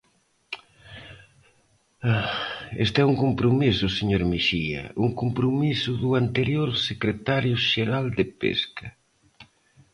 [2.85, 8.87] Isto é un compromiso, señor Mexía, un compromiso do anterior secretario xeral de Pesca.